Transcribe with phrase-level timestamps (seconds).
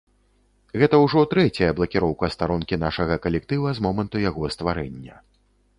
[0.83, 5.15] Гэта ўжо трэцяя блакіроўка старонкі нашага калектыва з моманту яго стварэння.